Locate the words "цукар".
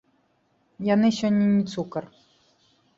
1.77-2.03